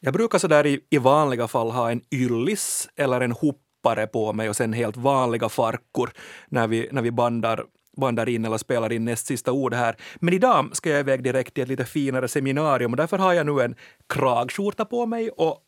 [0.00, 4.48] Jag brukar sådär i, i vanliga fall ha en yllis eller en hoppare på mig
[4.48, 6.10] och sen helt vanliga farkor
[6.48, 7.64] när vi, när vi bandar
[7.96, 9.96] bandar in eller spelar in näst sista ord här.
[10.16, 13.46] Men idag ska jag iväg direkt till ett lite finare seminarium och därför har jag
[13.46, 13.74] nu en
[14.08, 15.58] kragskjorta på mig och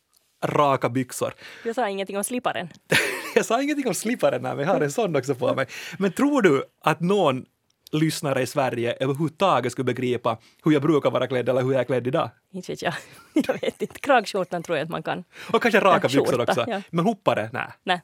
[0.43, 1.33] raka byxor.
[1.65, 2.69] Jag sa ingenting om sliparen.
[3.35, 5.67] jag sa ingenting om sliparen, men jag har en sån också på mig.
[5.97, 7.45] Men tror du att någon
[7.93, 11.85] lyssnare i Sverige överhuvudtaget skulle begripa hur jag brukar vara klädd eller hur jag är
[11.85, 12.29] klädd idag?
[12.51, 12.93] Inte vet jag.
[13.33, 13.99] Jag vet inte.
[13.99, 15.23] Kragskjortan tror jag att man kan.
[15.53, 16.65] Och kanske raka byxor också.
[16.67, 16.81] ja.
[16.89, 17.67] Men hoppare, nej.
[17.83, 18.01] Nej.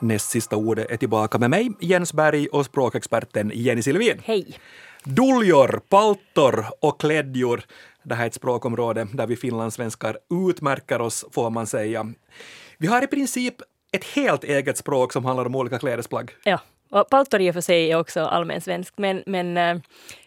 [0.00, 4.20] Näst sista ordet är tillbaka med mig, Jens Berg och språkexperten Jenny Silvin.
[4.24, 4.58] Hej.
[5.04, 7.62] Duljor, paltor och klädjor.
[8.02, 12.12] Det här är ett språkområde där vi finlandssvenskar utmärker oss, får man säga.
[12.78, 13.54] Vi har i princip
[13.92, 16.30] ett helt eget språk som handlar om olika klädesplagg.
[16.44, 16.60] Ja.
[16.94, 19.76] Och paltor i och för sig är också allmänsvenskt, men, men eh,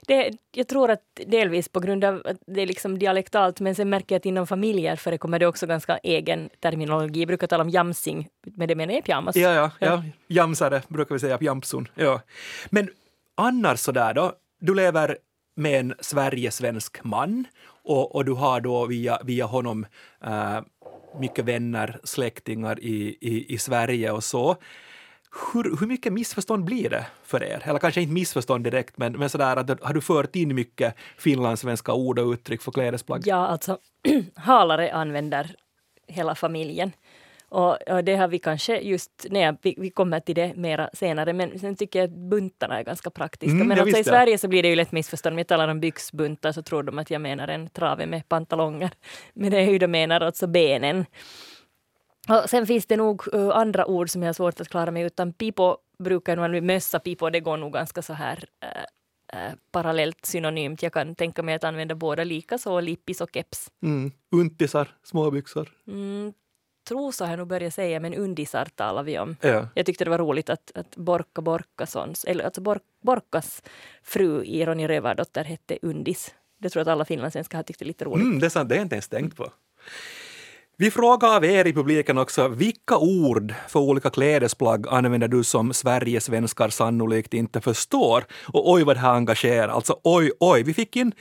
[0.07, 3.89] det, jag tror att delvis på grund av att det är liksom dialektalt, men sen
[3.89, 7.19] märker jag att inom familjer förekommer det också ganska egen terminologi.
[7.19, 9.35] Jag brukar tala om jamsing, men det menar jag pyjamas.
[9.35, 10.03] Ja, ja, ja.
[10.27, 11.87] Jamsare brukar vi säga, jamsun.
[11.95, 12.21] Ja.
[12.69, 12.89] Men
[13.35, 15.17] annars sådär då, du lever
[15.55, 17.45] med en Sverigesvensk man
[17.83, 19.85] och, och du har då via, via honom
[20.25, 20.59] äh,
[21.19, 24.57] mycket vänner, släktingar i, i, i Sverige och så.
[25.53, 27.61] Hur, hur mycket missförstånd blir det för er?
[27.65, 31.93] Eller kanske inte missförstånd direkt, men, men sådär att har du fört in mycket finlandssvenska
[31.93, 33.21] ord och uttryck för klädesplagg?
[33.25, 33.77] Ja, alltså
[34.35, 35.55] halare använder
[36.07, 36.91] hela familjen.
[37.49, 41.33] Och, och det har vi kanske just, nej, vi, vi kommer till det mera senare,
[41.33, 43.55] men sen tycker jag att buntarna är ganska praktiska.
[43.55, 44.03] Mm, men alltså i.
[44.03, 45.33] Sverige så blir det ju lätt missförstånd.
[45.33, 48.91] Om jag talar om byxbuntar så tror de att jag menar en trave med pantalonger.
[49.33, 51.05] Men det är ju de menar alltså benen.
[52.29, 55.33] Och sen finns det nog andra ord som jag har svårt att klara mig utan.
[55.33, 58.45] Pipo brukar nog, mössa, pipo, det går nog ganska så här
[59.33, 60.83] uh, parallellt synonymt.
[60.83, 63.71] Jag kan tänka mig att använda båda lika så, lippis och keps.
[63.83, 64.11] Mm.
[64.31, 65.69] Untisar, småbyxor.
[65.87, 66.33] Mm,
[66.87, 69.35] trosa har jag nog börjat säga, men undisar talar vi om.
[69.41, 69.67] Ja.
[69.73, 73.63] Jag tyckte det var roligt att, att Borka Borkasons, eller alltså Bor, Borkas
[74.03, 76.33] fru i Ronny Rövardotter hette Undis.
[76.57, 78.25] Det tror jag att alla finlandssvenskar har tyckt är lite roligt.
[78.25, 79.51] Mm, det är sant, det har jag inte ens tänkt på.
[80.79, 85.73] Vi frågar av er i publiken också, vilka ord för olika klädesplagg använder du som
[85.73, 88.25] Sverigesvenskar sannolikt inte förstår?
[88.53, 90.63] Och oj vad det här engagerar, alltså oj oj.
[90.63, 91.11] Vi fick in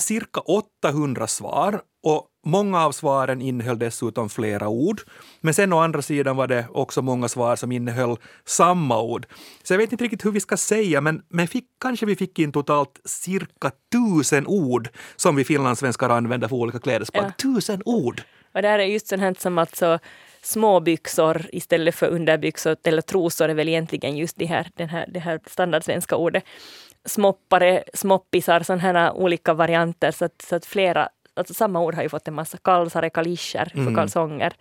[0.00, 5.00] cirka 800 svar och många av svaren innehöll dessutom flera ord.
[5.40, 9.26] Men sen å andra sidan var det också många svar som innehöll samma ord.
[9.62, 12.38] Så jag vet inte riktigt hur vi ska säga, men, men fick, kanske vi fick
[12.38, 17.24] in totalt cirka tusen ord som vi finlandssvenskar använder för olika klädesplagg.
[17.24, 17.32] Ja.
[17.38, 18.22] Tusen ord!
[18.52, 19.98] Och där är just sånt här som alltså
[20.42, 25.20] småbyxor istället för underbyxor eller trosor är väl egentligen just det här, den här, det
[25.20, 26.44] här standardsvenska ordet.
[27.04, 32.02] Smoppare, smoppisar, sådana här olika varianter så att, så att flera Alltså samma ord har
[32.02, 33.94] ju fått en massa kalsare, kalischer för Mm.
[33.94, 34.52] kalsonger.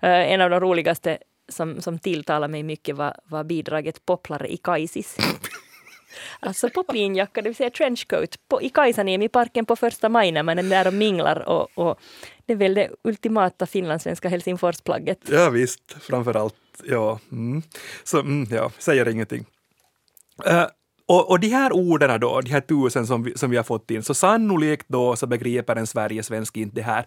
[0.00, 4.56] Eh, en av de roligaste som, som tilltalade mig mycket var, var bidraget popplare i
[4.56, 5.16] Kaisis.
[6.40, 10.62] Alltså poplinjacka, det vill säga trenchcoat, på, i Kaisaniemi-parken på första maj när man är
[10.62, 11.48] där och minglar.
[11.48, 12.00] Och, och
[12.46, 15.18] det är väl det ultimata finlandssvenska Helsingforsplagget.
[15.30, 16.54] Ja visst, framför allt.
[16.84, 17.62] Ja, mm.
[18.04, 19.46] Så, mm, ja, säger ingenting.
[20.46, 20.66] Uh,
[21.08, 23.90] och, och de här orden då, de här tusen som vi, som vi har fått
[23.90, 27.06] in, så sannolikt då så begriper en Sverigesvensk inte det här.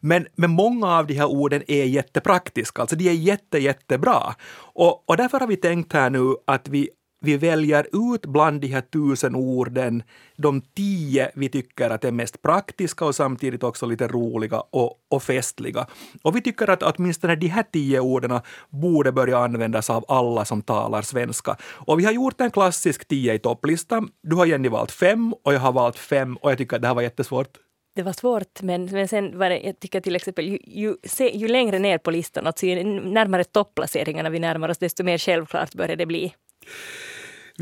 [0.00, 4.34] Men, men många av de här orden är jättepraktiska, alltså de är jätte, jättebra.
[4.74, 6.90] Och, och därför har vi tänkt här nu att vi
[7.22, 10.02] vi väljer ut bland de här tusen orden
[10.36, 15.22] de tio vi tycker att är mest praktiska och samtidigt också lite roliga och, och
[15.22, 15.86] festliga.
[16.22, 18.40] Och vi tycker att åtminstone de här tio orden
[18.70, 21.56] borde börja användas av alla som talar svenska.
[21.62, 24.02] Och vi har gjort en klassisk tio i topplista.
[24.22, 26.88] Du har Jenny valt fem och jag har valt fem och jag tycker att det
[26.88, 27.58] här var jättesvårt.
[27.94, 31.36] Det var svårt, men, men sen var det, jag tycker till exempel, ju, ju, se,
[31.36, 35.74] ju längre ner på listan, alltså ju närmare topplaceringarna vi närmar oss, desto mer självklart
[35.74, 36.34] börjar det bli.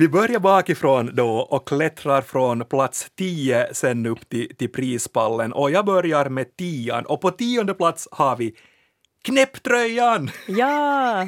[0.00, 5.70] Vi börjar bakifrån då och klättrar från plats 10 sen upp till, till prispallen och
[5.70, 8.55] jag börjar med tian och på tionde plats har vi
[9.25, 10.31] knäpptröjan!
[10.49, 11.26] Ja!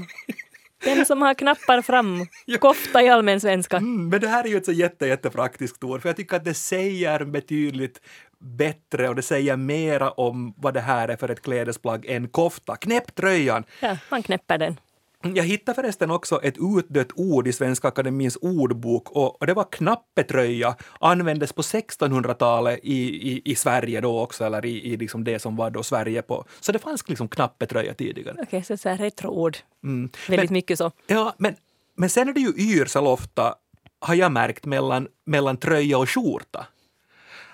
[0.85, 2.27] Den som har knappar fram,
[2.61, 3.77] kofta i allmän svenska.
[3.77, 6.45] Mm, men det här är ju ett så jätte, jättepraktiskt ord för jag tycker att
[6.45, 8.01] det säger betydligt
[8.39, 12.77] bättre och det säger mera om vad det här är för ett klädesplagg än kofta.
[12.77, 13.65] Knäpptröjan!
[13.81, 14.77] Ja, man knäpper den.
[15.23, 20.77] Jag hittade förresten också ett utdött ord i Svenska Akademins ordbok och, det var knappetröja,
[21.01, 25.57] användes på 1600-talet i, i, i Sverige då också, eller i, i liksom det som
[25.57, 26.45] var då Sverige på.
[26.61, 28.33] Så det fanns liksom knappetröja tidigare.
[28.33, 29.57] Okej, okay, så, så retroord.
[29.81, 30.91] Väldigt Men- mycket så.
[31.07, 31.57] Ja, men,
[31.97, 33.55] men sen är det ju yrsel ofta,
[34.01, 36.67] har jag märkt, mellan, mellan tröja och skjorta.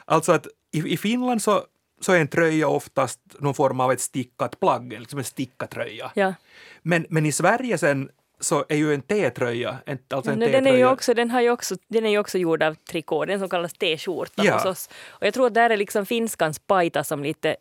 [0.05, 1.62] Alltså att i, i Finland så,
[2.00, 6.11] så är en tröja oftast någon form av ett stickat plagg, liksom en stickad tröja.
[6.15, 6.35] Ja.
[6.83, 8.11] Men, men i Sverige sen
[8.41, 9.79] så är ju en T-tröja,
[10.11, 12.62] alltså en den, är ju också, den, har ju också, den är ju också gjord
[12.62, 14.55] av trikå, den som kallas t-skjorta Ja.
[14.55, 14.91] hos oss.
[15.09, 17.56] Och jag tror att där är liksom finskans paita som lite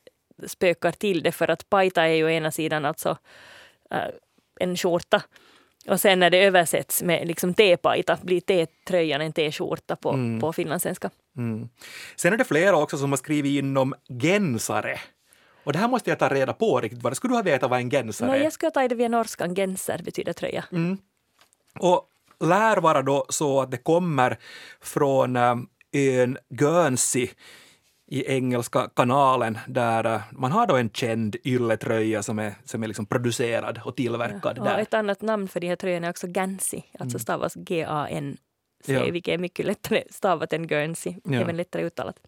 [0.47, 3.17] spökar till det, för att paita är ju ena sidan alltså
[3.91, 3.97] äh,
[4.59, 5.21] en skjorta.
[5.87, 10.39] Och sen när det översätts med liksom T-paita blir T-tröjan en T-skjorta på, Mm.
[10.39, 11.09] på finlandssvenska.
[11.37, 11.69] Mm.
[12.15, 14.99] Sen är det flera också som har skrivit in om gensare.
[15.63, 17.03] Och det här måste jag ta reda på riktigt.
[17.03, 18.43] Vad skulle du ha vetat vad en gensare Nej, är?
[18.43, 20.65] jag ska ta det via norskan, genser betyder tröja.
[20.71, 20.97] Mm.
[21.79, 24.37] Och lär vara då så att det kommer
[24.81, 25.35] från
[25.93, 27.29] ön Guernsey
[28.07, 32.87] i Engelska kanalen där äh, man har då en känd ylletröja som är, som är
[32.87, 34.77] liksom producerad och tillverkad Och där.
[34.79, 38.41] ett annat namn för de här tröjorna är också Gansey, alltså stavas G-A-N-C,
[38.85, 41.41] Vilket är mycket lättare stavat än Guernsey, Ja.
[41.41, 42.19] även lättare uttalat.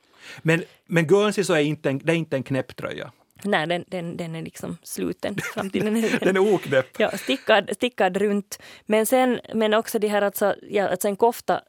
[0.41, 3.11] Men, men Guernsey så är inte en, det är inte en knäpptröja.
[3.43, 6.85] Nej, den, den, den är liksom sluten fram till den är, Den är oknäpp.
[6.99, 8.59] ja, stickad, stickad runt.
[8.85, 11.61] Men sen, men också det här alltså, ja, alltså en kofta,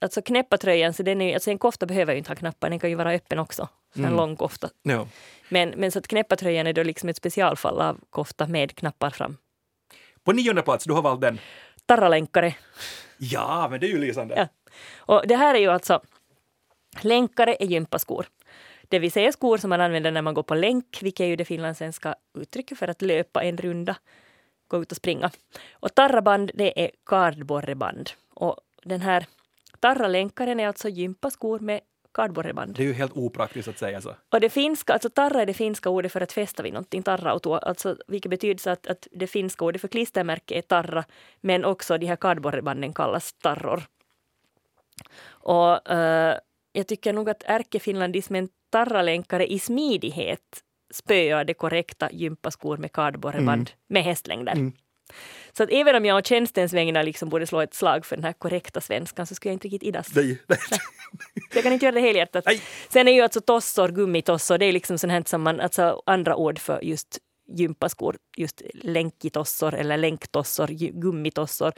[0.00, 2.90] alltså knäppartröjan, så den är, alltså en kofta behöver ju inte ha knappar, den kan
[2.90, 3.68] ju vara öppen också.
[3.94, 4.16] Så en Mm.
[4.16, 4.70] lång kofta.
[4.82, 5.08] Ja.
[5.48, 9.36] Men, men så att knäppartröjan är då liksom ett specialfall av kofta med knappar fram.
[10.24, 11.40] På nionde plats, du har valt den.
[11.86, 12.54] Tarralänkare.
[13.18, 14.34] Ja, men det är ju lysande.
[14.36, 14.72] Ja.
[14.96, 16.00] Och det här är ju alltså,
[17.00, 18.26] länkare är gympaskor.
[18.88, 21.36] Det vill säga skor som man använder när man går på länk, vilket är ju
[21.36, 23.96] det finlandssvenska uttrycket för att löpa en runda,
[24.68, 25.30] gå ut och springa.
[25.72, 28.10] Och tarraband, det är kardborreband.
[28.34, 29.26] Och den här
[29.80, 31.80] tarralänkaren är alltså gympaskor med
[32.14, 32.74] kardborreband.
[32.76, 34.14] Det är ju helt opraktiskt att säga så.
[34.32, 37.54] Och det finska, alltså tarra är det finska ordet för att fästa vid någonting, tarrauto,
[37.54, 41.04] alltså vilket betyder så att, att det finska ordet för klistermärke är tarra,
[41.40, 43.82] men också de här kardborrebanden kallas tarror.
[45.28, 46.38] Och eh,
[46.72, 54.04] jag tycker nog att ärkefinlandismen tarralänkare i smidighet spöar det korrekta gympaskor med kardborreband med
[54.04, 54.52] hästlängder.
[54.52, 54.72] Mm.
[55.52, 58.24] Så att även om jag å tjänstens vägnar liksom borde slå ett slag för den
[58.24, 60.14] här korrekta svenskan så skulle jag inte riktigt idas.
[60.14, 60.58] Nej, nej.
[61.54, 62.44] Jag kan inte göra det helhjärtat.
[62.46, 62.62] Nej.
[62.88, 66.36] Sen är ju alltså tossor, gummitossor, det är liksom sånt här som man, alltså andra
[66.36, 67.18] ord för just
[67.48, 70.66] gympaskor, just länkitossor eller länktossor,
[71.00, 71.72] gummitossor.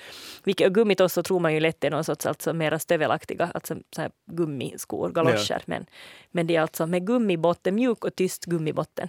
[0.44, 4.00] Vilka, och gummitossor tror man ju lätt är någon sorts alltså mera stövelaktiga, alltså så
[4.00, 5.62] här gummiskor, galoscher.
[5.66, 5.86] Men,
[6.30, 9.08] men det är alltså med gummibotten, mjuk och tyst gummibotten.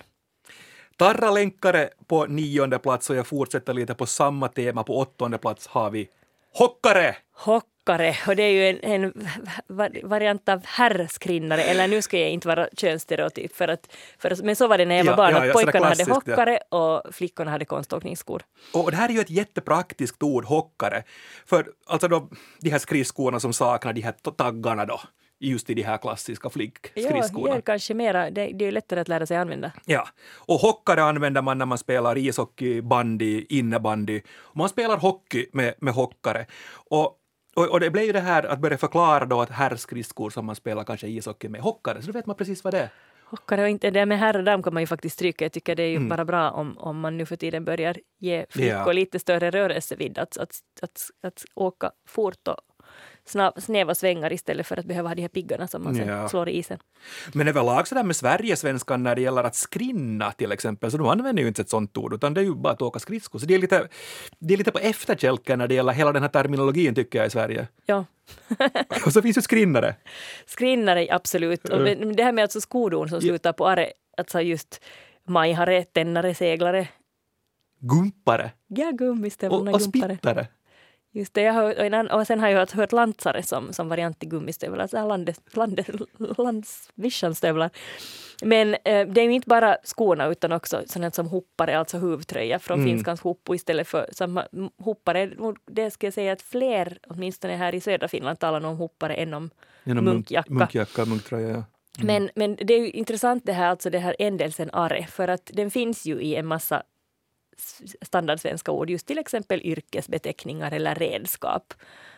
[0.98, 4.84] Tarralänkare på nionde plats och jag fortsätter lite på samma tema.
[4.84, 6.10] På åttonde plats har vi
[6.54, 7.16] hockare.
[7.34, 9.28] Hockare, och det är ju en, en
[9.68, 14.42] va- variant av herrskrinnare, eller nu ska jag inte vara könsstereotyp, för att, för att,
[14.42, 16.58] men så var det när jag var Ja, barn, ja, att ja, pojkarna hade hockare
[16.58, 18.42] och flickorna hade konståkningsskor.
[18.74, 21.04] Och det här är ju ett jättepraktiskt ord, hockare.
[21.46, 22.30] För alltså då,
[22.60, 25.02] de här skridskorna som saknar de här taggarna då,
[25.42, 27.56] just i de här klassiska flickskridskorna.
[27.56, 29.72] ja, kanske mera, det, det är ju lättare att lära sig använda.
[29.86, 34.22] Ja, och hockare använder man när man spelar ishockey, bandy, innebandy.
[34.54, 36.46] Man spelar hockey med, med hockare.
[36.74, 37.18] Och,
[37.56, 40.56] och, och det blev ju det här att börja förklara då att herrskridskor som man
[40.56, 42.90] spelar kanske ishockey med hockare, så då vet man precis vad det är.
[43.24, 45.46] Hockare och inte, det med herr och dam kan man ju faktiskt stryka.
[45.46, 46.10] Jag tycker det är ju Mm.
[46.10, 48.92] bara bra om, om man nu för tiden börjar ge flickor Ja.
[48.92, 50.18] lite större rörelsevidd.
[50.18, 52.56] Att, att, att, att åka fort och
[53.58, 56.30] snäva svängar istället för att behöva ha de här piggarna som man Ja.
[56.30, 56.78] slår i isen.
[57.34, 61.08] Men överlag så där med Sverigesvenskan när det gäller att skrinna till exempel, så de
[61.08, 63.40] använder ju inte ett sånt ord, utan det är ju bara att åka skridskor.
[63.40, 63.88] Så det är lite,
[64.40, 67.30] det är lite på efterkälken när det gäller hela den här terminologin tycker jag i
[67.30, 67.68] Sverige.
[67.86, 68.06] Ja,
[69.06, 69.96] Och så finns ju skrinnare.
[70.46, 71.70] skrinnare absolut.
[71.70, 74.82] Och men det här med alltså skodon som slutar på are, alltså just
[75.28, 76.88] majhare, tännare, seglare,
[77.84, 80.16] Gumpare ja och, gummistövlarna, och gumpare.
[80.16, 80.48] spittare.
[81.14, 83.74] Just det, jag har, och, en annan, och sen har jag hört, hört lantsare som,
[83.74, 85.88] som variant till gummistövlar, så här landes, landes,
[86.38, 87.70] landsvischanstövlar.
[88.44, 92.60] Men eh, det är ju inte bara skorna utan också sånt som hoppare, alltså huvtröja
[92.60, 92.90] från Mm.
[92.90, 95.32] finskans hoppo istället för samma hoppare.
[95.66, 99.14] Det ska jag säga att fler, åtminstone här i södra Finland, talar nog om hoppare
[99.14, 99.50] än om
[99.84, 100.54] Genom Munkjacka.
[100.54, 101.64] Munkjacka, munktröja, ja.
[102.04, 105.52] men, men det är ju intressant det här, alltså det här ändelsen are, för att
[105.54, 106.84] den finns ju i en massa
[108.02, 111.74] standardsvenska ord, just till exempel yrkesbeteckningar eller redskap.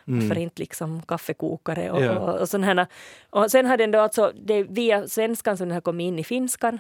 [0.06, 2.20] Varför inte liksom kaffekokare och, Ja.
[2.20, 2.88] och, och sådana här.
[3.30, 6.20] Och sen har den då alltså, det är via svenskan som den har kommit in
[6.20, 6.80] i finskan,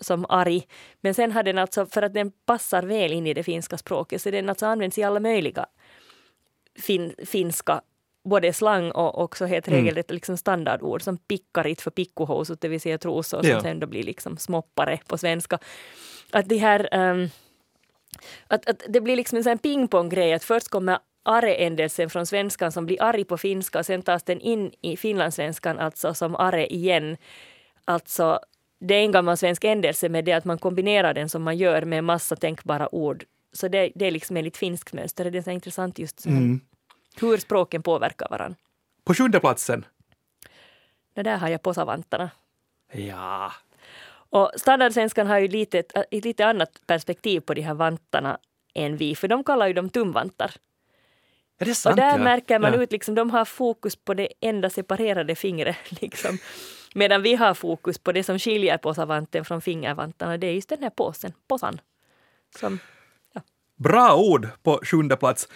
[0.00, 0.66] som arg.
[1.00, 4.22] Men sen har den alltså, för att den passar väl in i det finska språket,
[4.22, 5.66] så den alltså används i alla möjliga
[6.78, 7.80] fin, finska
[8.24, 9.80] både slang och också helt Mm.
[9.80, 13.60] regelrätt liksom standardord som pickarit för pikkohousut, det vill säga trosor som Ja.
[13.60, 15.58] sen då blir liksom smoppare på svenska.
[16.32, 17.28] Att det här ehm,
[18.48, 22.86] att, att det blir liksom en sån pingponggrej att först kommer are-ändelsen från svenskan som
[22.86, 27.16] blir arg på finska och sen tas den in i finlandssvenskan alltså som are igen.
[27.84, 28.40] Alltså
[28.80, 31.82] det är en gammal svensk ändelse med det att man kombinerar den som man gör
[31.84, 33.24] med en massa tänkbara ord.
[33.52, 35.30] Så det, det är liksom enligt finskt mönster.
[35.30, 36.60] Det är så intressant just Mm.
[37.20, 38.56] hur språken påverkar varandra.
[39.04, 39.84] På sjunde platsen.
[41.14, 42.30] Det där har jag på savanterna.
[42.92, 43.52] Ja.
[44.32, 48.38] Och standardsvenskan har ju lite, ett, ett lite annat perspektiv på de här vantarna
[48.74, 50.52] än vi, för de kallar ju dem tumvantar.
[51.58, 51.92] Är det sant?
[51.92, 52.24] och där ja?
[52.24, 52.82] märker man ja.
[52.82, 55.76] ut, liksom, de har fokus på det enda separerade fingret.
[56.00, 56.38] Liksom.
[56.94, 60.36] Medan vi har fokus på det som skiljer på savanten från fingervantarna.
[60.36, 61.80] Det är just den här påsen, påsan.
[62.58, 62.78] Som,
[63.76, 65.48] Bra ord på sjunde plats.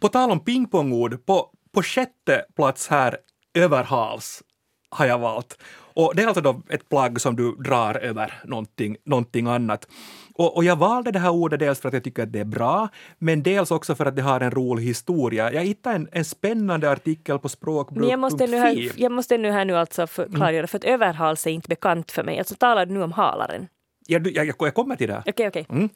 [0.00, 3.18] På tal om pingpongord, på, på sjätte plats här,
[3.54, 4.42] överhals,
[4.90, 5.58] har jag valt.
[5.96, 9.88] Och det är alltså då ett plagg som du drar över någonting, någonting annat.
[10.34, 12.44] Och, och jag valde det här ordet dels för att jag tycker att det är
[12.44, 12.88] bra,
[13.18, 15.52] men dels också för att det har en rolig historia.
[15.52, 17.48] Jag hittade en, en spännande artikel på
[17.90, 19.02] men jag måste, nu här, språkbruk.fi.
[19.02, 20.08] jag måste nu här nu alltså Mm.
[20.08, 22.38] förklargöra, för att överhals är inte bekant för mig.
[22.38, 23.66] Alltså talar du nu om halaren?
[24.06, 25.22] Jag, jag, jag kommer till det.
[25.26, 25.66] Okej, okej.
[25.70, 25.88] Mm.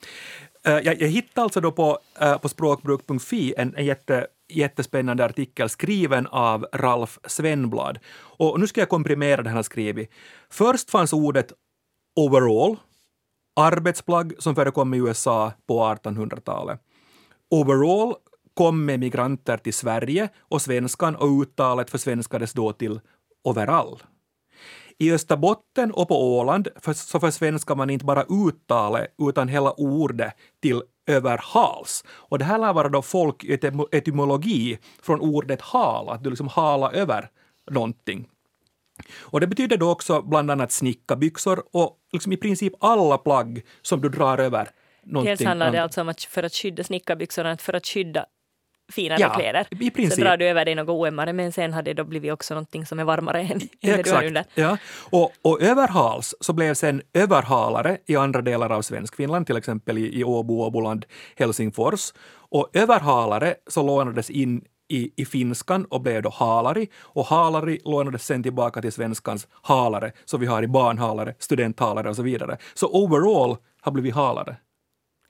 [0.66, 5.69] Eh, Jag, jag hittade alltså då på, eh, på språkbruk.fi en, en jätte, jättespännande artikel
[5.69, 7.99] skriven av Ralf Svenblad.
[8.16, 10.11] Och nu ska jag komprimera det han har skrivit.
[10.50, 11.52] Först fanns ordet
[12.16, 12.76] overall,
[13.61, 16.80] arbetsplagg som förekom i USA på 1800-talet.
[17.50, 18.14] Overall
[18.54, 23.00] kom med migranter till Sverige och svenskan och uttalet försvenskades då till
[23.45, 23.99] overall.
[25.00, 30.33] I Österbotten och på Åland för, så försvenskar man inte bara uttalet utan hela ordet
[30.62, 32.04] till överhals.
[32.09, 37.28] Och det här lär vara då folketymologi från ordet hala, att du liksom hala över
[37.71, 38.28] någonting.
[39.19, 44.00] Och det betyder då också bland annat snickarbyxor och liksom i princip alla plagg som
[44.00, 44.71] du drar över
[45.04, 45.30] någonting.
[45.30, 48.26] Dels handlar det alltså om att för att skydda snickarbyxorna, för att skydda
[48.90, 49.66] finare Ja, kläder.
[49.70, 50.14] i princip.
[50.14, 52.87] Så drar du över dig något oömmare, men sen har det då blivit också någonting
[52.87, 54.44] som är varmare än, det du har under.
[54.54, 54.76] Ja.
[55.11, 60.20] Och, och överhals så blev sen överhalare i andra delar av Svenskfinland, till exempel i,
[60.20, 61.06] i Åbo, Åboland,
[61.37, 62.12] Helsingfors.
[62.32, 68.26] Och överhalare så lånades in i, i finskan och blev då halari och halari lånades
[68.26, 72.59] sen tillbaka till svenskans halare, så vi har i barnhalare, studenthalare och så vidare.
[72.75, 74.56] Så overall har blivit halare.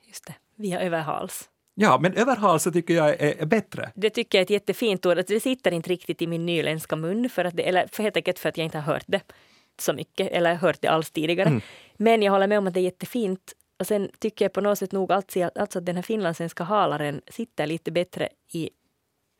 [0.06, 1.48] Just det, via överhals.
[1.80, 3.90] Ja, men överhals så tycker jag är, bättre.
[3.94, 5.18] Det tycker jag är ett jättefint ord.
[5.18, 8.16] Alltså, Det sitter inte riktigt i min nyländska mun, för att det, eller för helt
[8.16, 9.20] enkelt för att jag inte har hört det
[9.80, 11.48] så mycket, eller hört det alls tidigare.
[11.48, 11.60] Mm.
[11.96, 13.52] Men jag håller med om att det är jättefint.
[13.78, 17.20] Och sen tycker jag på något sätt nog alltså, alltså att den här finlandssvenska halaren
[17.30, 18.70] sitter lite bättre i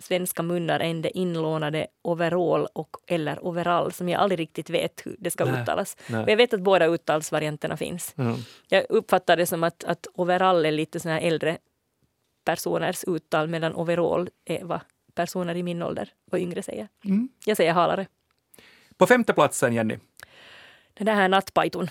[0.03, 5.17] svenska munnar än det inlånade overall och eller overall som jag aldrig riktigt vet hur
[5.19, 5.97] det ska Nej, uttalas.
[6.07, 6.21] nej.
[6.21, 8.15] Men jag vet att båda uttalsvarianterna finns.
[8.19, 8.37] Mm.
[8.69, 11.59] Jag uppfattar det som att, att overall är lite såna här äldre
[12.45, 14.81] personers uttal medan overall är vad
[15.15, 16.89] personer i min ålder och yngre säger.
[17.05, 17.29] Mm.
[17.45, 18.07] Jag säger halare.
[18.97, 19.99] På femte platsen, Jenny.
[20.95, 21.89] Den där här nattpajton.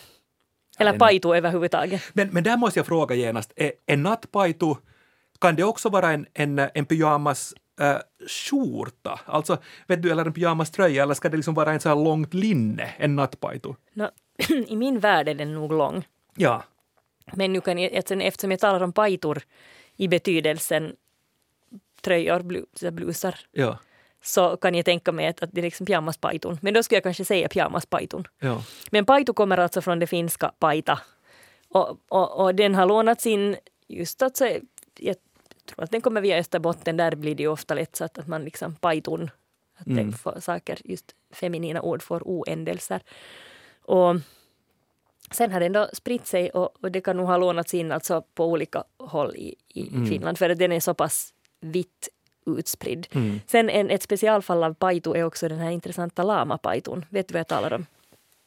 [0.79, 2.01] Eller den- pajto överhuvudtaget.
[2.13, 4.77] Men, men där måste jag fråga genast, är, är nattpajto,
[5.41, 10.33] kan det också vara en, en, en pyjamas äh, skjorta, alltså, vet du, eller en
[10.33, 13.75] pyjamaströja, eller ska det liksom vara en så här långt linne, en nattpajto?
[13.93, 14.09] Nå,
[14.67, 16.07] I min värld är den nog lång.
[16.35, 16.63] Ja.
[17.33, 19.41] Men nu kan jag, eftersom- eftersom jag talar om pajtor
[19.99, 20.95] i betydelsen
[22.01, 22.39] tröjor,
[22.91, 23.77] blusar, Ja.
[24.21, 26.57] så kan jag tänka mig att, att det är liksom pyjamaspajton.
[26.61, 28.27] Men då skulle jag kanske säga pyjamaspajton.
[28.39, 28.63] ja.
[28.91, 30.99] Men paitu kommer alltså från det finska paita.
[31.69, 33.55] Och, och, och den har lånats in
[33.87, 34.45] just alltså,
[34.99, 35.15] jag
[35.65, 38.27] tror att den kommer via Österbotten, där blir det ju ofta lätt så att, att
[38.27, 39.29] man liksom paitun,
[39.77, 40.13] att Mm.
[40.41, 43.01] saker, just feminina ord får oändelser.
[43.81, 44.15] Och
[45.31, 48.23] sen har den då spritt sig och, och det kan nog ha lånats in alltså
[48.35, 50.05] på olika håll i, i Mm.
[50.05, 52.09] Finland för den är så pass vitt
[52.45, 53.07] utspridd.
[53.11, 53.39] Mm.
[53.47, 57.05] Sen en, ett specialfall av paitu är också den här intressanta lamapaitun.
[57.09, 57.85] Vet du vad jag talar om?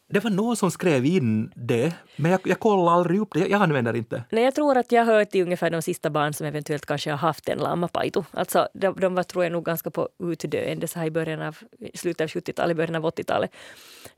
[0.09, 3.51] Det var någon som skrev in det, men jag, jag kollade aldrig upp det, jag,
[3.51, 4.25] jag använder inte.
[4.31, 7.19] Nej, jag tror att jag hör till ungefär de sista barn som eventuellt kanske har
[7.19, 8.23] haft en lamapaitu.
[8.31, 11.59] Alltså, de, de var tror jag nog ganska på utdöende så här i början av,
[11.95, 13.51] slutet av 70-talet, början av 80-talet.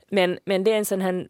[0.09, 1.27] Men, men det är en sån här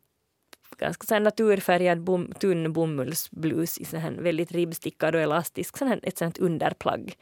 [0.78, 6.00] ganska så naturfärgad bom, tunn bomullsblus i sån här väldigt ribbstickad och elastisk, sån här,
[6.04, 7.18] ett sånt underplagg.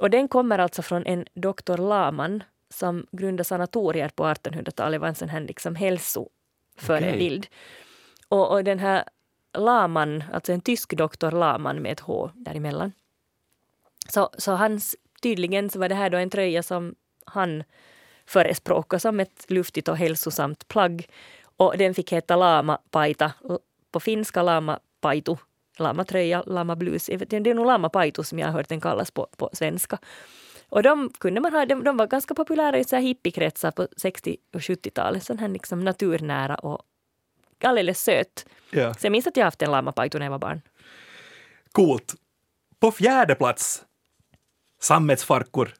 [0.00, 5.14] Och den kommer alltså från en doktor Laman som grundade sanatorier på 1800-talet, var en
[5.14, 7.46] sån här liksom hälsoförebild.
[8.28, 9.04] Och, och den här
[9.58, 12.92] Laman, alltså en tysk doktor Laman med ett H däremellan.
[14.08, 16.94] Så, så hans, tydligen så var det här då en tröja som
[17.26, 17.64] han
[18.26, 21.08] förespråkade som ett luftigt och hälsosamt plagg.
[21.56, 23.32] Och den fick heta Lama Paita,
[23.90, 25.36] på finska Lama Paitu,
[25.78, 27.06] Lama tröja, Lama blues.
[27.06, 29.98] Det är nog Lama Paitu som jag har hört den kallas på, på svenska.
[30.68, 33.88] Och de kunde man ha, de, de var ganska populära i så här hippiekretsar på
[33.96, 35.24] 60 och 70-talet.
[35.24, 36.82] Sån här liksom naturnära och
[37.62, 38.46] alldeles söt.
[38.70, 38.94] Ja.
[38.94, 40.60] Så jag minns att jag haft en lamapajto när jag var barn.
[41.72, 42.14] Coolt.
[42.78, 43.84] På fjärde plats,
[44.80, 45.74] sammetsfarkor.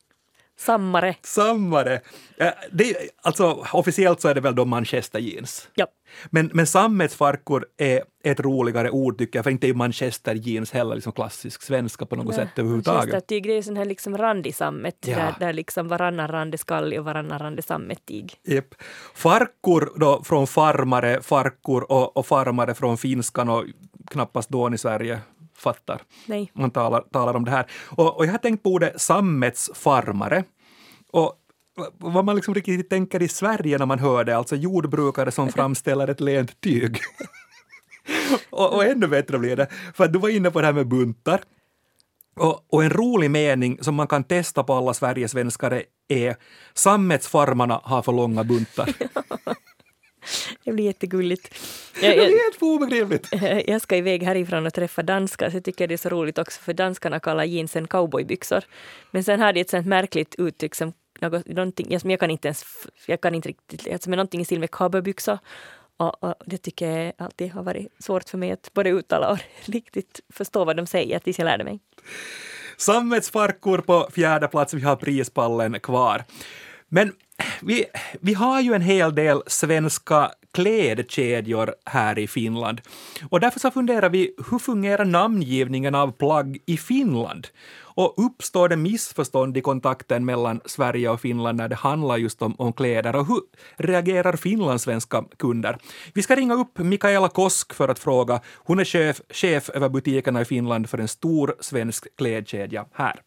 [0.57, 1.17] Sammare.
[1.23, 2.01] Sammare.
[2.37, 5.69] Eh, Det, alltså, officiellt så är det väl då manchester jeans.
[5.75, 5.87] Ja.
[6.31, 10.95] Men, men sammetsfarkor är ett roligare ord tycker jag, för inte är manchester jeans heller
[10.95, 13.29] liksom klassisk svenska på något sätt överhuvudtaget.
[13.29, 15.17] Det är sån här liksom randig sammet, Ja.
[15.17, 18.35] där, där liksom varannan rand är skallig och varannan rand är sammettig.
[18.49, 18.75] Yep.
[19.15, 23.65] Farkor då från farmare, farkor och, och farmare från finskan och
[24.11, 25.21] knappast då i Sverige
[25.65, 26.03] fattar.
[26.27, 26.51] Nej.
[26.55, 27.67] man talar, talar om det här.
[27.87, 30.45] Och, och jag har tänkt på ordet sammetsfarmare.
[31.13, 31.41] Och
[31.99, 36.09] vad man liksom riktigt tänker i Sverige när man hör det, alltså jordbrukare som framställer
[36.09, 36.99] ett lent tyg.
[38.51, 41.41] och, och ännu bättre blir det, för du var inne på det här med buntar.
[42.37, 46.37] Och, och en rolig mening som man kan testa på alla Sverigesvenskar är
[46.75, 48.89] sammetsfarmarna har för långa buntar.
[50.65, 51.55] Det blir jättegulligt.
[52.01, 53.29] det Jag, är jag, helt obegripligt.
[53.67, 56.61] jag ska iväg härifrån och träffa danskar, så jag tycker det är så roligt också,
[56.61, 58.65] för danskarna kallar jeansen cowboybyxor.
[59.11, 62.49] Men sen har de ett sånt märkligt uttryck som något, någonting, jag, jag kan inte
[62.49, 62.65] ens,
[63.07, 65.39] jag kan inte riktigt, alltså, men någonting i stil med cowboybyxor.
[65.97, 69.39] Och, och det tycker jag alltid har varit svårt för mig att både uttala och
[69.65, 71.81] riktigt förstå vad de säger tills jag lärde mig.
[72.77, 76.25] Sammetsfarkor på fjärde plats, vi har prispallen kvar.
[76.89, 77.13] Men
[77.63, 77.85] vi,
[78.21, 82.81] vi har ju en hel del svenska klädkedjor här i Finland.
[83.29, 87.47] Och därför så funderar vi, hur fungerar namngivningen av plagg i Finland?
[87.97, 92.55] Och uppstår det missförstånd i kontakten mellan Sverige och Finland när det handlar just om,
[92.59, 93.17] om kläder?
[93.17, 93.41] Och hur
[93.77, 95.79] reagerar finlandssvenska kunder?
[96.15, 98.41] Vi ska ringa upp Mikaela Kosk för att fråga.
[98.57, 103.21] Hon är chef, chef över butikerna i Finland för en stor svensk klädkedja här.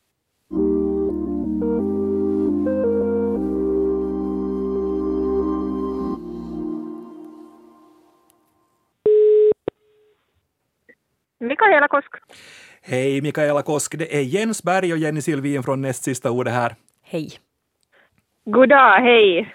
[11.68, 12.16] Mikaela Kosk.
[12.82, 16.76] Hej Mikaela Kosk, det är Jens Berg och Jenny Silvin från Näst sista ordet här.
[17.04, 17.32] Hej.
[18.46, 19.54] God dag, hej.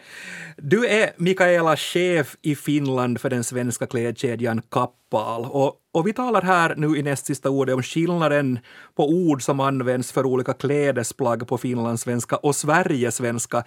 [0.57, 5.45] Du är Mikaela chef i Finland för den svenska klädkedjan Kappahl.
[5.45, 8.59] Och, och vi talar här nu i näst sista ordet om skillnaden
[8.95, 13.65] på ord som används för olika klädesplagg på finlandssvenska och Sverigesvenska.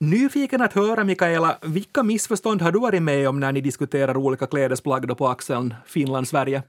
[0.00, 4.46] Nyfiken att höra, Mikaela, vilka missförstånd har du varit med om när ni diskuterar olika
[4.46, 6.62] klädesplagg då på axeln Finland-Sverige?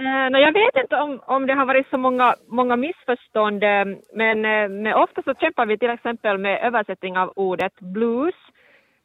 [0.00, 3.84] Eh, jag vet inte om, om det har varit så många, många missförstånd, eh,
[4.14, 8.34] men, eh, men ofta så kämpar vi till exempel med översättning av ordet blues.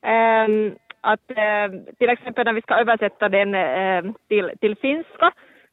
[0.05, 0.47] Eh,
[1.05, 1.27] att,
[1.97, 3.55] till exempel när vi ska översätta den
[4.27, 5.31] till, till finska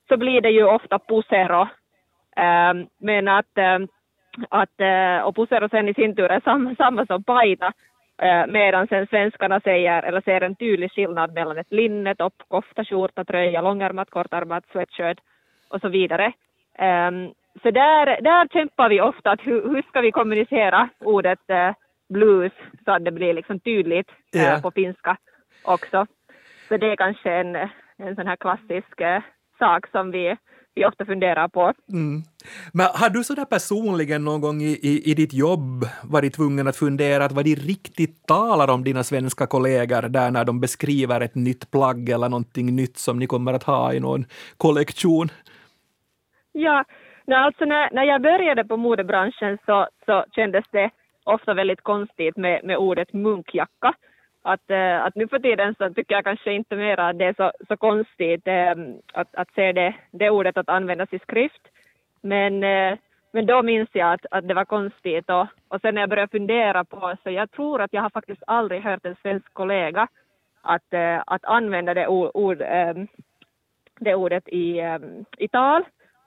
[0.08, 1.68] så blir det ju ofta pusero.
[3.00, 3.58] Men att,
[4.48, 4.80] att
[5.24, 7.72] och pusero sen i sin tur är samma, samma som paita.
[8.22, 12.84] Eh, medan sen svenskarna säger, eller ser en tydlig skillnad mellan ett linne, topp, kofta,
[12.84, 15.18] skjorta, tröja, långärmat, kortärmat, sweatshirt
[15.68, 16.32] och så vidare.
[16.78, 17.30] Ehm,
[17.62, 21.72] så där, där kämpar vi ofta, att hur, hur ska vi kommunicera ordet eh,
[22.08, 22.52] blues
[22.84, 24.58] så att det blir liksom tydligt Ja.
[24.62, 25.16] på finska
[25.64, 26.06] också.
[26.68, 27.56] Så det är kanske en,
[27.96, 29.22] en sån här klassisk eh,
[29.58, 30.36] sak som vi,
[30.74, 31.72] vi ofta funderar på.
[31.92, 32.22] Mm.
[32.72, 36.76] Men har du sådär personligen någon gång i, i, i ditt jobb varit tvungen att
[36.76, 41.34] fundera att vad de riktigt talar om dina svenska kollegor där när de beskriver ett
[41.34, 44.24] nytt plagg eller någonting nytt som ni kommer att ha i någon
[44.56, 45.28] kollektion?
[46.52, 46.84] Ja,
[47.26, 50.90] alltså när, när jag började på modebranschen så, så kändes det
[51.24, 53.94] ofta väldigt konstigt med, med ordet munkjacka.
[54.42, 57.34] Att, eh, att nu för tiden så tycker jag kanske inte mer att det är
[57.34, 58.74] så, så konstigt eh,
[59.12, 61.68] att, att se det, det ordet att användas i skrift.
[62.20, 62.98] Men, eh,
[63.32, 66.30] men då minns jag att, att det var konstigt och, och sen när jag började
[66.30, 70.08] fundera på så jag tror att jag har faktiskt aldrig hört en svensk kollega
[70.62, 70.94] att,
[71.26, 72.58] att använda det, ord, ord,
[74.00, 74.80] det ordet i,
[75.38, 75.84] i tal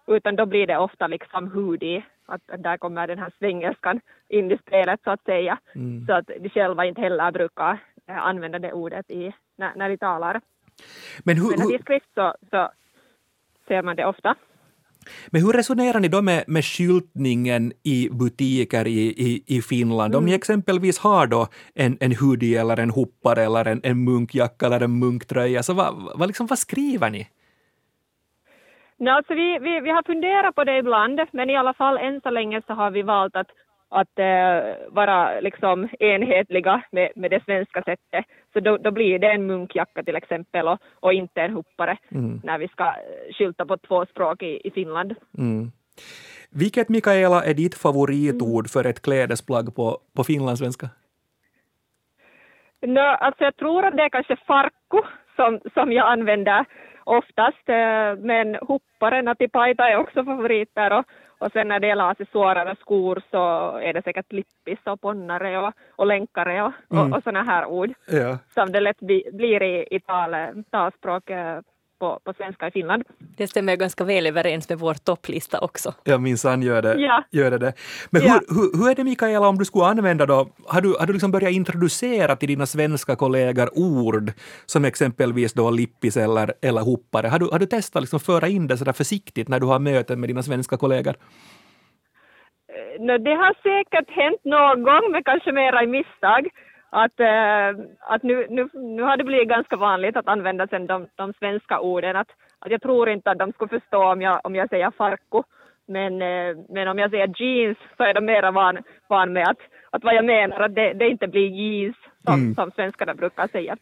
[0.07, 3.99] utan då blir det ofta liksom hoodie, att, där kommer den här svengelskan
[4.29, 5.57] in i spelet så att säga.
[5.75, 6.05] Mm.
[6.05, 10.41] Så att de själva inte heller brukar använda det ordet i, när, när de talar.
[11.23, 12.71] Men hur, Men i skrift så, så
[13.67, 14.35] ser man det ofta.
[15.27, 20.15] Men hur resonerar ni då med, med skyltningen i butiker i, i, i Finland?
[20.15, 24.65] Om ni exempelvis har då en, en hoodie eller en hoppare eller en, en munkjacka
[24.65, 27.27] eller en munktröja, så vad, vad, liksom, vad skriver ni?
[28.97, 32.21] No, alltså vi, vi, vi har funderat på det ibland, men i alla fall än
[32.21, 33.47] så länge så har vi valt att,
[33.93, 38.25] att eh, vara liksom enhetliga med, med det svenska sättet.
[38.53, 41.97] Så då, då blir det en munkjacka till exempel och, och inte en hoppare
[42.43, 45.15] när vi ska eh, skylta på två språk i, i Finland.
[45.37, 45.71] Mm.
[46.51, 50.89] Vilket, Mikaela, är ditt favoritord för ett klädesplagg på, på finlandssvenska?
[52.81, 55.01] No, alltså jag tror att det är kanske farkku
[55.35, 56.65] som, som jag använder
[57.03, 61.05] oftast, eh, men hoppare, natipaita är också favoriter och,
[61.43, 63.37] och sen när det gäller accessoarer och skor så
[63.77, 67.93] är det säkert lippis och ponnare och, och länkare och, och, och sådana här ord
[68.07, 68.37] Ja.
[68.53, 70.35] som det lätt bli, blir i, i tal,
[70.71, 71.59] talspråk eh,
[72.03, 73.03] på, på svenska i Finland.
[73.37, 75.93] Det stämmer ganska väl överens med vår topplista också.
[76.03, 76.95] Ja, minsann gör det.
[76.99, 77.23] Ja.
[77.31, 77.73] Gör det, det.
[78.09, 78.33] Men Ja.
[78.33, 81.13] hur, hur, hur är det, Mikaela, om du skulle använda då, har du, har du
[81.13, 84.31] liksom börjat introducera till dina svenska kollegor ord
[84.65, 87.27] som exempelvis då lippis eller, eller hoppare?
[87.27, 90.19] Har du, har du testat liksom föra in det sådär försiktigt när du har möten
[90.19, 91.15] med dina svenska kollegor?
[92.73, 96.43] Eh, no, det har säkert hänt någon gång, men kanske mera i misstag.
[96.95, 101.07] Att, eh, att nu, nu, nu har det blivit ganska vanligt att använda sen de,
[101.15, 102.15] de svenska orden.
[102.15, 102.27] Att,
[102.59, 105.41] att jag tror inte att de skulle förstå om jag, om jag säger farku.
[105.87, 108.77] Men, eh, men om jag säger jeans så är de mera van,
[109.07, 109.57] van med att,
[109.89, 113.77] att vad jag menar, att det, det inte blir jeans som, som svenskarna brukar säga.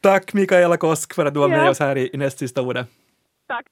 [0.00, 1.70] Tack Mikaela Kosk för att du var med Ja.
[1.70, 2.86] oss här i, i näst sista ordet.
[3.48, 3.66] Tack.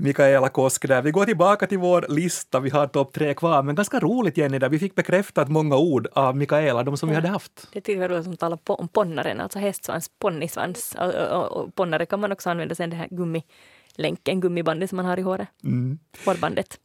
[0.00, 1.02] Mikaela Kosk där.
[1.02, 4.58] Vi går tillbaka till vår lista, vi har topp tre kvar, men ganska roligt Jenny
[4.58, 7.68] där vi fick bekräftat många ord av Mikaela, de som vi hade haft.
[7.72, 10.96] Det tycker jag är roligt som talar po- om ponnaren, alltså hästsvans, ponnisvans.
[10.98, 15.04] Och, och, och ponnare kan man också använda sen det här gummilänken, gummibandet som man
[15.06, 15.48] har i håret.
[15.64, 15.98] Mm.
[16.24, 16.78] Hårbandet.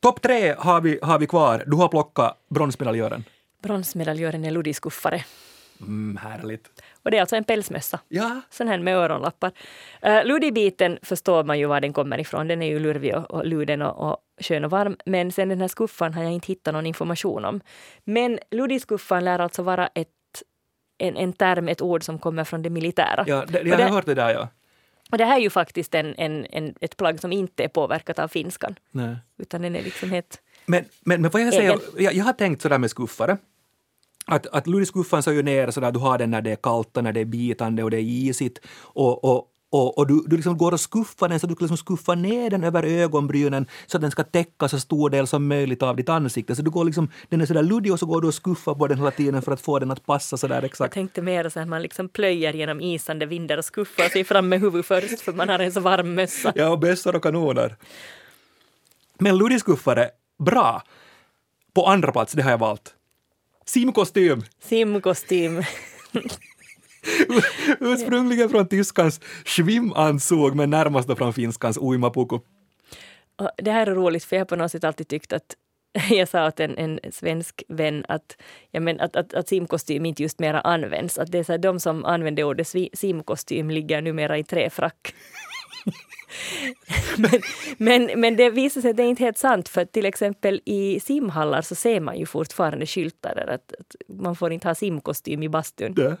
[0.00, 1.64] Topp tre har vi, har vi kvar.
[1.66, 3.24] Du har plockat bronsmedaljören.
[3.62, 5.24] Bronsmedaljören är luddiskuffare.
[5.80, 6.82] Mm, härligt.
[7.04, 8.00] Och det är alltså en pälsmössa.
[8.08, 9.52] Ja, Sån här med öronlappar.
[10.06, 12.48] Uh, Luddibiten förstår man ju var den kommer ifrån.
[12.48, 14.96] Den är ju lurvig och, och luden och, och skön och varm.
[15.06, 17.60] Men sen den här skuffan har jag inte hittat någon information om.
[18.04, 20.08] Men luddiskuffan lär alltså vara ett,
[20.98, 23.24] en, en term, ett ord som kommer från det militära.
[23.26, 24.48] ja det, jag har hört det där ja.
[25.10, 28.18] Och det här är ju faktiskt en, en, en, ett plagg som inte är påverkat
[28.18, 28.74] av finskan.
[28.90, 29.16] Nej.
[29.38, 30.40] Utan den är liksom helt...
[30.66, 31.80] Men, men, men vad jag Egen.
[31.96, 33.36] jag, jag har tänkt sådär med skuffare.
[34.26, 37.04] Att, att luddiskuffan så ju ner sådär, du har den när det är kallt, och
[37.04, 38.58] när det är bitande och det är isigt.
[38.82, 41.76] Och, och, och, och du, du liksom går och skuffar den så du kan liksom
[41.76, 45.82] skuffa ner den över ögonbrynen så att den ska täcka så stor del som möjligt
[45.82, 46.56] av ditt ansikte.
[46.56, 48.86] Så du går liksom, den är sådär luddig och så går du och skuffar på
[48.86, 50.94] den hela tiden för att få den att passa sådär Jag exakt.
[50.94, 54.60] tänkte mer så att man liksom plöjer genom isande vindar och skuffar sig fram med
[54.60, 56.52] huvudet först för man har en så varm mössa.
[56.54, 57.76] Ja, och bössor och kanoner.
[59.18, 60.10] Men luddiskuffare,
[60.44, 60.82] bra.
[61.74, 62.94] På andra plats, det har jag valt.
[63.64, 64.42] Simkostym.
[64.60, 65.62] Simkostym.
[67.80, 72.38] Ursprungligen från tyskans schwimmanzug men närmast då från finskans uimapuku.
[73.36, 75.56] Och det här är roligt för jag har på något sätt alltid tyckt att
[76.10, 78.36] jag sa åt en, en svensk vän att,
[78.70, 81.18] ja, men att, att, att simkostym inte just mera används.
[81.18, 85.14] Att det är så här, de som använde ordet simkostym ligger numera i träfrack
[87.18, 87.40] men,
[87.78, 91.00] men, men det visar sig att det är inte helt sant för till exempel i
[91.00, 95.42] simhallar så ser man ju fortfarande skyltar där att, att man får inte ha simkostym
[95.42, 95.94] i bastun.
[95.94, 96.16] Det.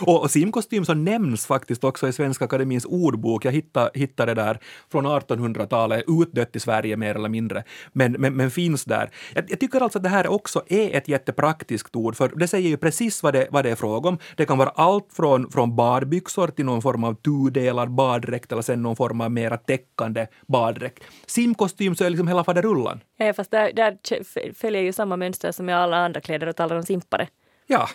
[0.00, 3.44] Och, och simkostym så nämns faktiskt också i Svenska Akademins ordbok.
[3.44, 4.58] Jag hittade, hittade det där
[4.92, 9.10] från 1800-talet, utdött i Sverige mer eller mindre, men, men, men finns där.
[9.34, 12.68] Jag, jag tycker alltså att det här också är ett jättepraktiskt ord, för det säger
[12.68, 14.18] ju precis vad det, vad det är fråga om.
[14.36, 18.82] Det kan vara allt från, från badbyxor till någon form av tudelad baddräkt eller sen
[18.82, 21.04] någon form av mera täckande baddräkt.
[21.26, 23.00] Simkostym så är liksom hela faderullan.
[23.16, 26.76] Ja, fast där, där följer ju samma mönster som i alla andra kläder och talar
[26.76, 27.28] om simpare.
[27.66, 27.88] Ja,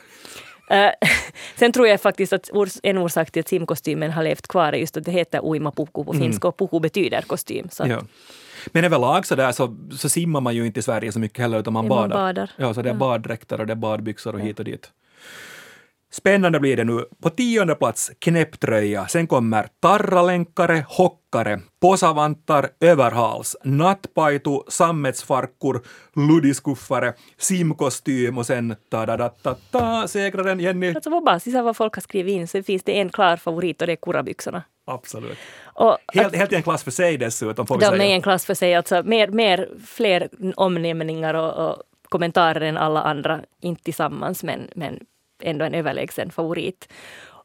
[1.55, 2.49] sen tror jag faktiskt att
[2.83, 6.13] en orsak till att simkostymen har levt kvar är just att det heter uimapuku på
[6.13, 7.67] finska och puku betyder kostym.
[7.71, 8.01] Så Ja.
[8.67, 11.59] Men överlag så, där så, så simmar man ju inte i Sverige så mycket heller
[11.59, 12.25] utan man Nej, man badar.
[12.25, 12.51] badar.
[12.57, 14.91] Ja, så det är baddräkter och det är badbyxor och hit och dit.
[16.13, 17.05] Spännande blir det nu.
[17.23, 19.07] På tionde plats knäpptröja.
[19.07, 25.81] Sen kommer tarralänkare, hockare, posavantar, överhals, nattpaitu, sammetsfarkor,
[26.15, 30.93] luddiskuffare, simkostym och sen ta-da-da-ta-ta, segraren Jenny.
[30.95, 33.81] Alltså på basis av vad folk har skrivit in så finns det en klar favorit
[33.81, 34.63] och det är kurabyxorna.
[34.85, 35.37] Absolut.
[35.63, 38.09] Och Helt, helt i en klass för sig dessutom får vi de är säga.
[38.09, 43.01] i en klass för sig, alltså mer, mer, fler omnämningar och, och kommentarer än alla
[43.01, 44.99] andra, inte tillsammans men, men
[45.43, 46.89] ändå en överlägsen favorit.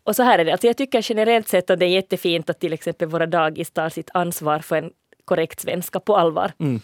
[0.04, 2.60] och så här är det, alltså jag tycker generellt sett att det är jättefint att
[2.60, 4.90] till exempel våra dagis tar sitt ansvar för en
[5.24, 6.52] korrekt svenska på allvar.
[6.58, 6.80] Mm.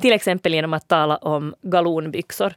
[0.00, 2.54] Till exempel genom att tala om galonbyxor.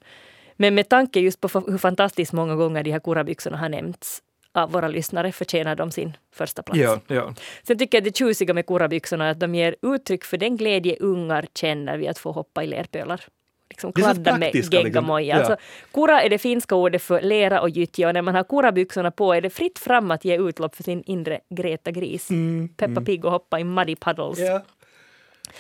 [0.56, 4.22] Men med tanke just på hur fantastiskt många gånger de här kurabyxorna har nämnts
[4.56, 6.80] av våra lyssnare förtjänar de sin första plats.
[6.80, 7.34] Ja, ja.
[7.64, 10.98] Sen tycker jag det tjusiga med kurabyxorna är att de ger uttryck för den glädje
[11.00, 13.22] ungar känner vid att få hoppa i lerpölar.
[13.70, 14.86] Liksom kladda med praktiska, liksom.
[14.86, 15.36] geggamoja.
[15.36, 15.40] Ja.
[15.40, 15.58] Alltså,
[15.94, 19.34] kura är det finska ordet för lera och gyttja och när man har kurabyxorna på
[19.34, 22.30] är det fritt fram att ge utlopp för sin inre Greta Gris.
[22.78, 24.40] Peppa Pig och hoppa i muddy puddles.
[24.40, 24.62] Ja.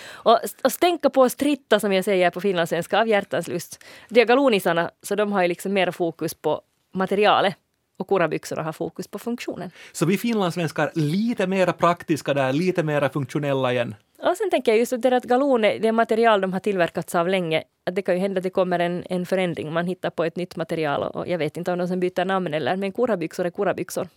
[0.07, 3.83] Och, och stänka på stritta som jag säger på finlandssvenska av hjärtans lust.
[4.09, 6.61] Diagalonisarna, så de har ju liksom mer fokus på
[6.93, 7.55] materialet
[7.97, 9.71] och kurabyxorna har fokus på funktionen.
[9.91, 13.95] Så vi finlandssvenskar lite mer praktiska där, lite mer funktionella igen.
[14.19, 17.15] Och sen tänker jag just att det, att galon är det material de har tillverkats
[17.15, 17.63] av länge.
[17.83, 19.73] Att det kan ju hända att det kommer en, en förändring.
[19.73, 22.53] Man hittar på ett nytt material och, jag vet inte om de som byter namn
[22.53, 24.07] eller men kurabyxor är kurabyxor.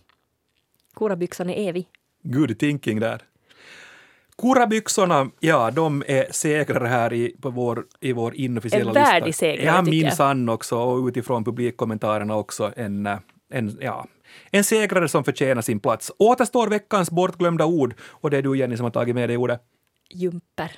[0.95, 1.87] Kurabyxan är evig.
[2.23, 3.21] Good thinking där.
[4.37, 9.11] Kurabyxorna, ja, de är segrare här i, på vår, i vår inofficiella En lista.
[9.11, 13.17] värdig segrare, Ja, minsann också, och utifrån publikkommentarerna också en, eh,
[13.51, 14.07] en, ja,
[14.51, 16.11] en segrare som förtjänar sin plats.
[16.19, 19.61] Återstår veckans bortglömda ord, och det är du Jenny som har tagit med dig ordet.
[20.09, 20.71] Jumper.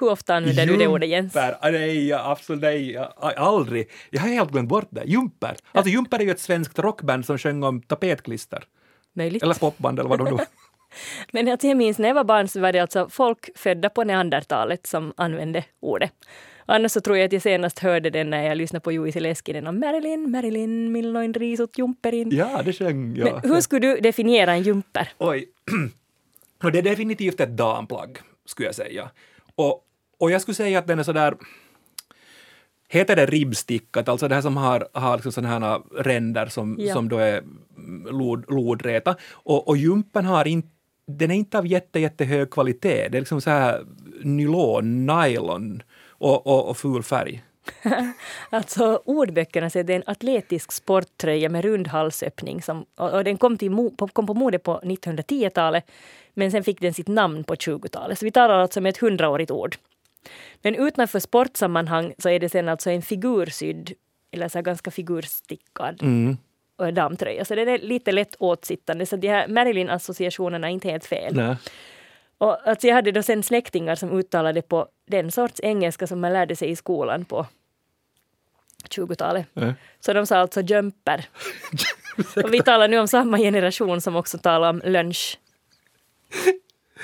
[0.00, 1.34] Hur ofta använder du det ordet Jens?
[1.34, 1.56] Jumper.
[1.60, 2.96] Ah, Nej, absolut nej,
[3.36, 3.90] aldrig.
[4.10, 5.04] Jag har helt glömt bort det.
[5.04, 5.56] Jumper.
[5.72, 8.64] Alltså Jumper är ju ett svenskt rockband som sjöng om tapetklister.
[9.12, 9.42] Möjligt.
[9.42, 10.44] Eller popband eller vad de nu
[11.32, 14.04] Men att jag minns när jag var barn så var det alltså folk födda på
[14.04, 16.12] neandertalet som använde ordet.
[16.66, 19.66] Annars så tror jag att jag senast hörde den när jag lyssnade på Juicy Leskinen
[19.66, 22.30] om Marilyn, Marilyn, milloin risot jumperin.
[22.32, 23.32] Ja, det sjöng jag.
[23.42, 25.08] Men hur skulle du definiera en jumper?
[25.18, 25.48] Oj.
[26.62, 29.10] Och det är definitivt ett damplagg, skulle jag säga.
[29.54, 29.86] Och,
[30.18, 31.34] och jag skulle säga att den är sådär...
[32.88, 36.92] Heter det ribbstickat, alltså det här som har, har liksom sådana här ränder som, Ja.
[36.94, 37.42] som då är
[38.10, 39.16] lod, lodräta.
[39.32, 40.68] Och, och jumpen har inte
[41.18, 43.08] den är inte av jätte, jättehög kvalitet.
[43.08, 43.84] Det är liksom så här
[44.22, 47.44] nylon, nylon och, och, och ful färg.
[48.50, 52.62] Alltså ordböckerna säger det är en atletisk sporttröja med rund halsöppning.
[52.62, 55.90] Som, och, och den kom, till, kom på mode på 1910-talet
[56.34, 58.18] men sen fick den sitt namn på 20-talet.
[58.18, 59.76] Så vi talar alltså om ett hundraårigt ord.
[60.62, 63.92] Men utanför sportsammanhang så är det sen alltså en figursydd
[64.32, 66.36] eller så ganska figurstickad Mm.
[66.76, 67.44] och damtröja.
[67.44, 69.06] Så den är lite lätt åtsittande.
[69.06, 71.36] Så de här Marilyn-associationerna är inte helt fel.
[71.36, 71.56] Nej.
[72.38, 76.32] Och alltså jag hade då sen släktingar som uttalade på den sorts engelska som man
[76.32, 77.46] lärde sig i skolan på
[78.88, 79.46] 20-talet.
[79.54, 79.74] Ja.
[80.00, 81.24] Så de sa alltså jumper.
[82.44, 85.38] Och vi talar nu om samma generation som också talar om lunch.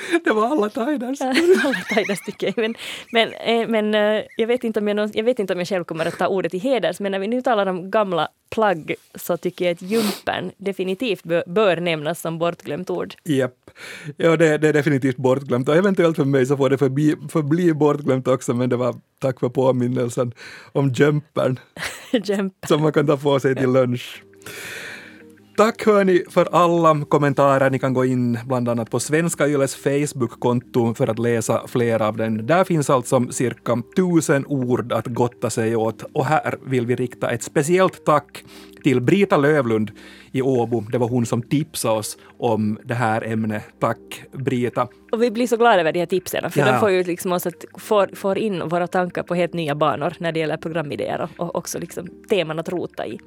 [0.24, 1.20] Det var alla tiders.
[1.64, 2.52] Alla tajda stycken.
[2.56, 2.74] Men,
[3.12, 5.85] men, eh, men eh, jag, vet inte om jag, jag vet inte om jag själv
[5.85, 9.37] kommer att ta ordet i heders, men när vi nu talar om gamla plagg så
[9.37, 13.14] tycker jag att jumpern definitivt bör, bör nämnas som bortglömt ord.
[13.24, 13.70] Japp.
[14.16, 17.74] Ja, det, det är definitivt bortglömt och eventuellt för mig så får det förbi, förbli
[17.74, 20.32] bortglömt också men det var tack för påminnelsen
[20.72, 21.59] om jumpern
[22.12, 22.66] Jumper.
[22.66, 24.22] som man kan ta på sig till lunch.
[25.57, 27.71] Tack hörni för alla kommentarer.
[27.71, 32.16] Ni kan gå in bland annat på Svenska Yles Facebook-konto för att läsa fler av
[32.16, 32.47] den.
[32.47, 37.31] Där finns alltså cirka tusen ord att gotta sig åt och här vill vi rikta
[37.31, 38.45] ett speciellt tack
[38.83, 39.90] till Brita Lövlund
[40.33, 40.81] i Åbo.
[40.81, 43.62] Det var hon som tipsade oss om det här ämnet.
[43.81, 44.88] Tack Brita.
[45.12, 46.73] Och vi blir så glada över de här tipsen, för Ja.
[46.73, 50.12] de får ju liksom oss att få, få in våra tankar på helt nya banor
[50.19, 53.19] när det gäller programidéer och också liksom teman att rota i.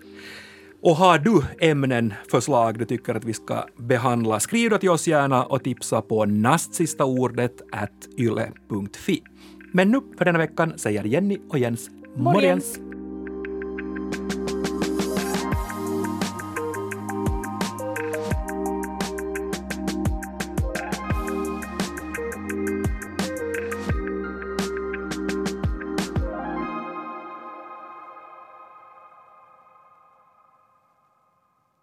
[0.82, 5.08] Och har du ämnen, förslag du tycker att vi ska behandla, skriv då till oss
[5.08, 7.62] gärna och tipsa på nastsistaordet
[8.18, 9.24] yle.fi.
[9.74, 12.80] Men nu för denna veckan säger Jenny och Jens morgens.
[12.80, 12.99] Morgens.